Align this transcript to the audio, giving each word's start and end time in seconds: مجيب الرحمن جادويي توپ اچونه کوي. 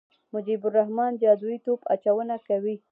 مجيب 0.35 0.61
الرحمن 0.69 1.11
جادويي 1.21 1.57
توپ 1.65 1.81
اچونه 1.93 2.35
کوي. 2.47 2.75